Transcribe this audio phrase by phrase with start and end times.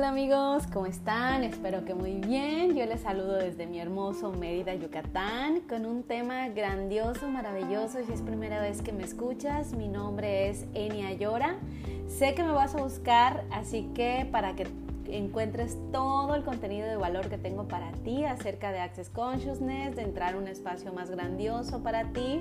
[0.00, 1.44] Hola amigos, ¿cómo están?
[1.44, 2.74] Espero que muy bien.
[2.74, 7.98] Yo les saludo desde mi hermoso Mérida, Yucatán, con un tema grandioso, maravilloso.
[8.06, 11.56] Si es primera vez que me escuchas, mi nombre es Enia Llora.
[12.08, 14.66] Sé que me vas a buscar, así que para que
[15.04, 20.00] encuentres todo el contenido de valor que tengo para ti acerca de Access Consciousness, de
[20.00, 22.40] entrar a un espacio más grandioso para ti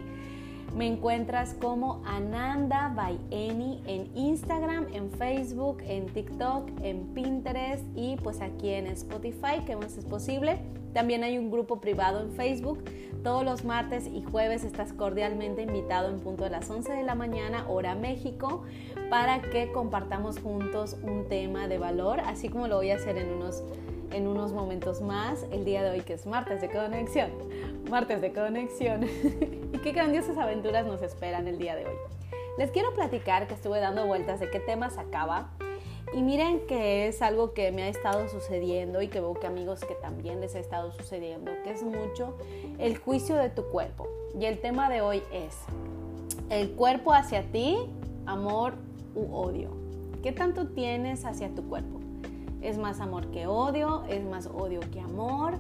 [0.76, 8.42] me encuentras como Ananda by en Instagram, en Facebook, en TikTok, en Pinterest y pues
[8.42, 10.60] aquí en Spotify, que más es posible.
[10.94, 12.84] También hay un grupo privado en Facebook.
[13.24, 17.16] Todos los martes y jueves estás cordialmente invitado en punto de las 11 de la
[17.16, 18.64] mañana, hora México,
[19.10, 23.30] para que compartamos juntos un tema de valor, así como lo voy a hacer en
[23.34, 23.64] unos
[24.12, 27.32] en unos momentos más el día de hoy que es martes de conexión.
[27.90, 29.04] Martes de conexión.
[29.74, 31.96] y qué grandiosas aventuras nos esperan el día de hoy.
[32.58, 35.52] Les quiero platicar que estuve dando vueltas de qué tema sacaba.
[36.14, 39.82] Y miren que es algo que me ha estado sucediendo y que veo que amigos
[39.82, 42.36] que también les ha estado sucediendo, que es mucho
[42.80, 44.08] el juicio de tu cuerpo.
[44.38, 45.56] Y el tema de hoy es
[46.50, 47.78] el cuerpo hacia ti,
[48.26, 48.74] amor
[49.14, 49.70] u odio.
[50.24, 51.99] ¿Qué tanto tienes hacia tu cuerpo?
[52.62, 55.58] Es más amor que odio, es más odio que amor.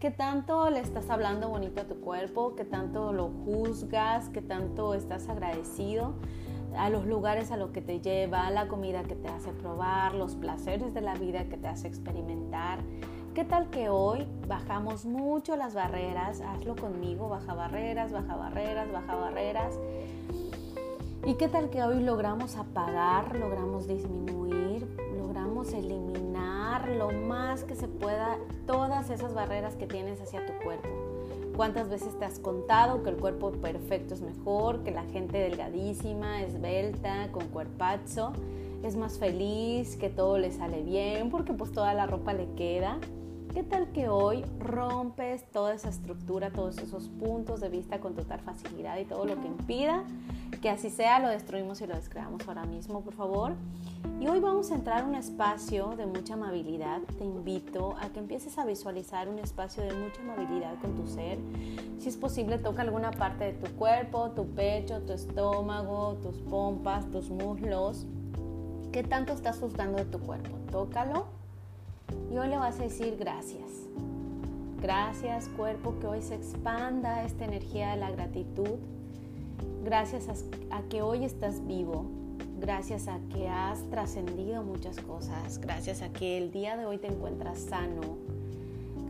[0.00, 2.54] ¿Qué tanto le estás hablando bonito a tu cuerpo?
[2.56, 4.28] ¿Qué tanto lo juzgas?
[4.30, 6.14] ¿Qué tanto estás agradecido?
[6.76, 10.36] a los lugares a los que te lleva, la comida que te hace probar, los
[10.36, 12.78] placeres de la vida que te hace experimentar.
[13.34, 16.40] ¿Qué tal que hoy bajamos mucho las barreras?
[16.40, 19.78] Hazlo conmigo, baja barreras, baja barreras, baja barreras.
[21.24, 24.88] ¿Y qué tal que hoy logramos apagar, logramos disminuir,
[25.40, 26.30] logramos eliminar?
[26.88, 30.88] lo más que se pueda todas esas barreras que tienes hacia tu cuerpo.
[31.56, 36.42] ¿Cuántas veces te has contado que el cuerpo perfecto es mejor, que la gente delgadísima,
[36.42, 38.32] esbelta, con cuerpazo,
[38.82, 42.98] es más feliz, que todo le sale bien, porque pues toda la ropa le queda?
[43.52, 48.38] ¿Qué tal que hoy rompes toda esa estructura, todos esos puntos de vista con total
[48.38, 50.04] facilidad y todo lo que impida?
[50.62, 53.54] Que así sea, lo destruimos y lo descreamos ahora mismo, por favor.
[54.20, 57.00] Y hoy vamos a entrar a un espacio de mucha amabilidad.
[57.18, 61.38] Te invito a que empieces a visualizar un espacio de mucha amabilidad con tu ser.
[61.98, 67.10] Si es posible, toca alguna parte de tu cuerpo, tu pecho, tu estómago, tus pompas,
[67.10, 68.06] tus muslos.
[68.92, 70.56] ¿Qué tanto estás juzgando de tu cuerpo?
[70.70, 71.39] Tócalo
[72.30, 73.70] y hoy le vas a decir gracias.
[74.80, 78.78] Gracias cuerpo que hoy se expanda esta energía de la gratitud.
[79.84, 82.06] Gracias a, que hoy estás vivo.
[82.60, 85.58] Gracias a que has trascendido muchas cosas.
[85.58, 88.18] Gracias a que el día de hoy te encuentras sano.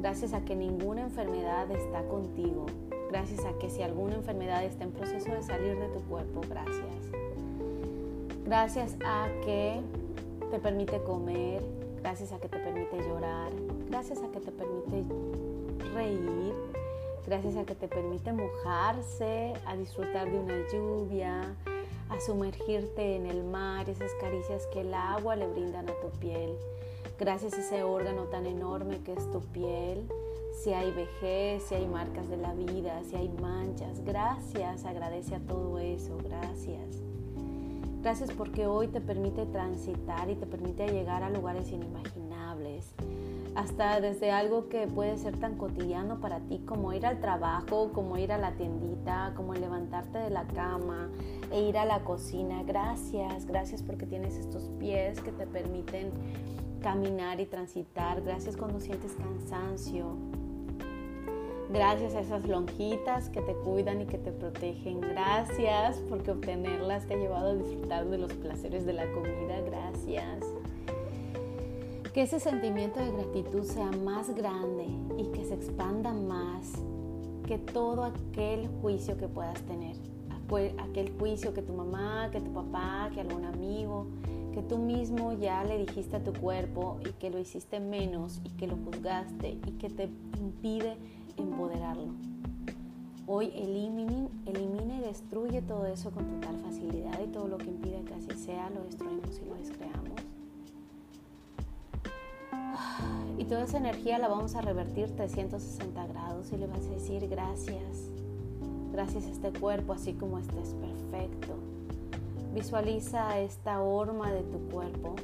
[0.00, 2.67] Gracias a que ninguna enfermedad está contigo.
[3.11, 7.11] Gracias a que si alguna enfermedad está en proceso de salir de tu cuerpo, gracias.
[8.44, 9.81] Gracias a que
[10.50, 11.62] te permite comer,
[12.00, 13.53] gracias a que te permite llorar,
[13.88, 15.05] gracias a que te permite
[15.94, 16.55] reír,
[17.27, 21.55] gracias a que te permite mojarse, a disfrutar de una lluvia,
[22.09, 26.56] a sumergirte en el mar, esas caricias que el agua le brindan a tu piel,
[27.19, 30.09] gracias a ese órgano tan enorme que es tu piel.
[30.62, 35.41] Si hay vejez, si hay marcas de la vida, si hay manchas, gracias, agradece a
[35.41, 37.09] todo eso, gracias.
[38.03, 42.94] Gracias porque hoy te permite transitar y te permite llegar a lugares inimaginables.
[43.55, 48.16] Hasta desde algo que puede ser tan cotidiano para ti como ir al trabajo, como
[48.16, 51.11] ir a la tiendita, como levantarte de la cama
[51.53, 52.62] e ir a la cocina.
[52.62, 56.11] Gracias, gracias porque tienes estos pies que te permiten
[56.81, 58.22] caminar y transitar.
[58.22, 60.17] Gracias cuando sientes cansancio.
[61.72, 65.00] Gracias a esas lonjitas que te cuidan y que te protegen.
[65.00, 69.60] Gracias porque obtenerlas te ha llevado a disfrutar de los placeres de la comida.
[69.60, 70.44] Gracias.
[72.12, 74.86] Que ese sentimiento de gratitud sea más grande
[75.16, 76.72] y que se expanda más
[77.47, 79.94] que todo aquel juicio que puedas tener.
[80.81, 84.08] Aquel juicio que tu mamá, que tu papá, que algún amigo,
[84.52, 88.49] que tú mismo ya le dijiste a tu cuerpo y que lo hiciste menos y
[88.50, 90.08] que lo juzgaste y que te
[90.40, 90.96] impide
[91.42, 92.12] empoderarlo.
[93.26, 98.14] Hoy elimina y destruye todo eso con total facilidad y todo lo que impide que
[98.14, 100.20] así sea lo destruimos y lo descreamos.
[103.38, 107.28] Y toda esa energía la vamos a revertir 360 grados y le vas a decir
[107.28, 108.10] gracias.
[108.92, 111.54] Gracias a este cuerpo así como este es perfecto.
[112.54, 115.14] Visualiza esta horma de tu cuerpo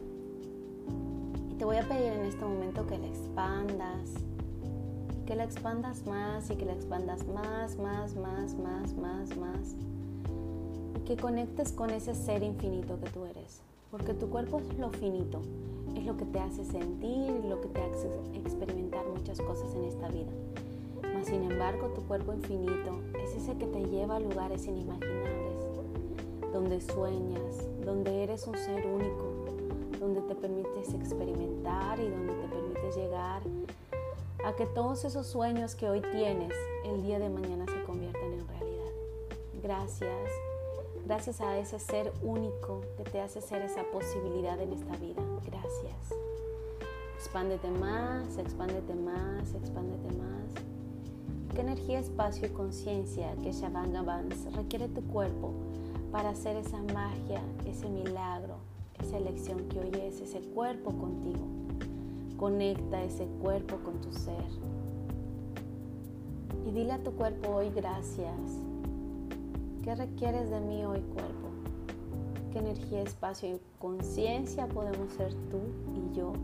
[1.50, 4.12] y te voy a pedir en este momento que la expandas,
[5.26, 9.74] que la expandas más y que la expandas más, más, más, más, más, más.
[10.96, 13.60] Y que conectes con ese ser infinito que tú eres.
[13.90, 15.42] Porque tu cuerpo es lo finito,
[15.96, 20.08] es lo que te hace sentir, lo que te hace experimentar muchas cosas en esta
[20.08, 20.30] vida.
[21.02, 25.64] Mas sin embargo, tu cuerpo infinito es ese que te lleva a lugares inimaginables,
[26.52, 29.34] donde sueñas, donde eres un ser único,
[29.98, 33.65] donde te permites experimentar y donde te permites llegar a
[34.54, 36.52] que todos esos sueños que hoy tienes
[36.84, 38.92] el día de mañana se conviertan en realidad.
[39.62, 40.30] Gracias,
[41.04, 45.22] gracias a ese ser único que te hace ser esa posibilidad en esta vida.
[45.44, 45.96] Gracias.
[47.16, 50.36] Expándete más, expándete más, expándete más.
[51.54, 55.52] ¿Qué energía, espacio y conciencia que Shavanga Vance requiere tu cuerpo
[56.12, 58.58] para hacer esa magia, ese milagro,
[59.02, 61.46] esa elección que hoy es ese cuerpo contigo?
[62.36, 64.44] Conecta ese cuerpo con tu ser.
[66.66, 68.36] Y dile a tu cuerpo hoy gracias.
[69.82, 71.48] ¿Qué requieres de mí hoy cuerpo?
[72.52, 75.60] ¿Qué energía, espacio y conciencia podemos ser tú
[75.94, 76.34] y yo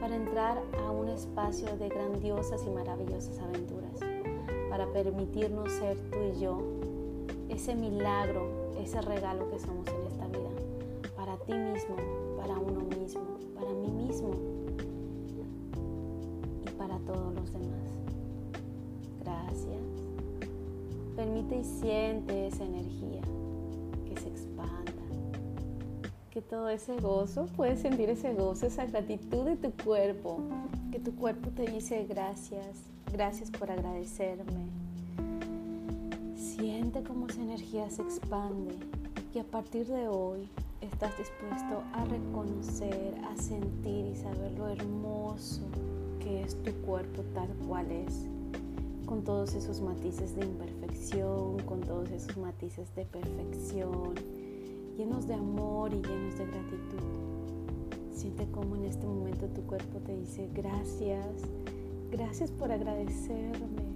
[0.00, 3.98] para entrar a un espacio de grandiosas y maravillosas aventuras?
[4.70, 6.58] Para permitirnos ser tú y yo
[7.48, 10.50] ese milagro, ese regalo que somos en esta vida.
[11.16, 11.96] Para ti mismo,
[12.36, 13.22] para uno mismo,
[13.56, 14.53] para mí mismo
[17.52, 17.90] demás.
[19.20, 19.82] Gracias.
[21.16, 23.22] Permite y siente esa energía
[24.04, 24.92] que se expanda.
[26.30, 30.40] Que todo ese gozo, puedes sentir ese gozo, esa gratitud de tu cuerpo.
[30.90, 32.78] Que tu cuerpo te dice gracias,
[33.12, 34.66] gracias por agradecerme.
[36.36, 38.74] Siente cómo esa energía se expande
[39.34, 40.48] y a partir de hoy
[40.80, 45.62] estás dispuesto a reconocer, a sentir y saber lo hermoso
[46.44, 48.26] que es tu cuerpo tal cual es,
[49.06, 54.14] con todos esos matices de imperfección, con todos esos matices de perfección,
[54.98, 57.02] llenos de amor y llenos de gratitud.
[58.14, 61.26] Siente como en este momento tu cuerpo te dice gracias,
[62.10, 63.94] gracias por agradecerme.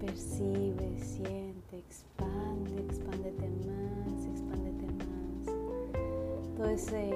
[0.00, 6.56] Percibe, siente, expande, expándete más, expándete más.
[6.56, 7.10] Todo ese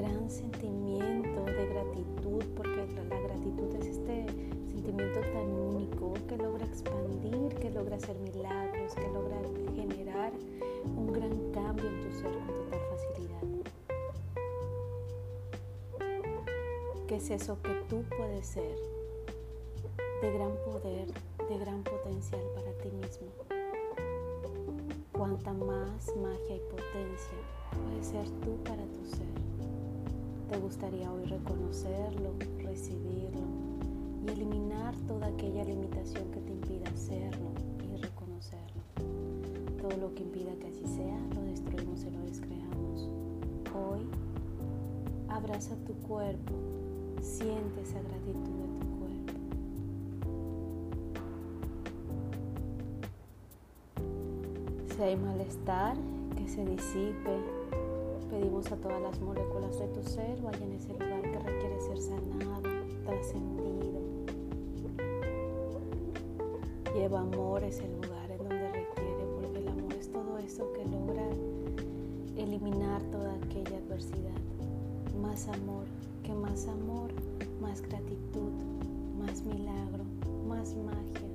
[0.00, 4.26] gran sentimiento de gratitud, porque la gratitud es este
[4.68, 9.36] sentimiento tan único que logra expandir, que logra hacer milagros, que logra
[9.74, 10.32] generar
[10.96, 13.42] un gran cambio en tu ser con total facilidad.
[17.08, 18.76] ¿Qué es eso que tú puedes ser?
[20.22, 21.08] De gran poder,
[21.48, 23.26] de gran potencial para ti mismo.
[25.10, 27.38] Cuanta más magia y potencia
[27.72, 29.27] puede ser tú para tu ser.
[30.48, 33.42] Te gustaría hoy reconocerlo, recibirlo
[34.24, 37.50] y eliminar toda aquella limitación que te impida hacerlo
[37.84, 38.80] y reconocerlo.
[39.78, 43.10] Todo lo que impida que así sea, lo destruimos y lo descreamos.
[43.74, 44.08] Hoy,
[45.28, 46.54] abraza tu cuerpo,
[47.20, 49.32] siente esa gratitud de tu cuerpo.
[54.96, 55.98] Si hay malestar,
[56.36, 57.57] que se disipe
[58.38, 62.00] Pedimos a todas las moléculas de tu ser vayan a ese lugar que requiere ser
[62.00, 62.62] sanado,
[63.04, 64.00] trascendido.
[66.94, 70.84] Lleva amor a ese lugar en donde requiere, porque el amor es todo eso que
[70.84, 71.28] logra
[72.36, 74.40] eliminar toda aquella adversidad.
[75.20, 75.86] Más amor,
[76.22, 77.10] que más amor,
[77.60, 78.52] más gratitud,
[79.18, 80.04] más milagro,
[80.46, 81.28] más magia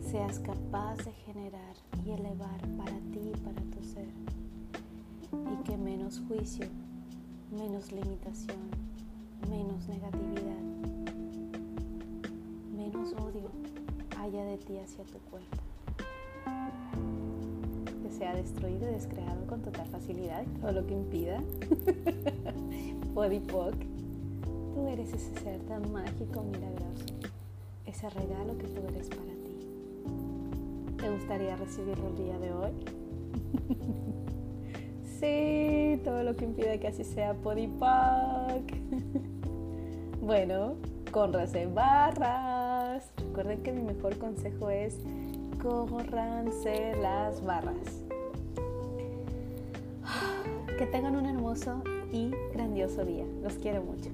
[0.00, 2.66] seas capaz de generar y elevar
[6.14, 6.66] menos juicio,
[7.50, 8.58] menos limitación,
[9.50, 10.60] menos negatividad,
[12.76, 13.50] menos odio
[14.20, 15.56] haya de ti hacia tu cuerpo.
[18.02, 21.42] Que sea destruido y descreado con total facilidad todo lo que impida.
[23.14, 23.74] Podipoc,
[24.74, 27.06] tú eres ese ser tan mágico, milagroso,
[27.86, 30.96] ese regalo que tú eres para ti.
[30.96, 32.72] ¿Te gustaría recibirlo el día de hoy?
[35.20, 38.62] Sí, todo lo que impide que así sea Podipac.
[40.20, 40.74] bueno,
[41.10, 43.10] córranse barras.
[43.18, 44.98] Recuerden que mi mejor consejo es
[45.62, 48.02] córranse las barras.
[50.78, 53.24] Que tengan un hermoso y grandioso día.
[53.42, 54.10] Los quiero mucho.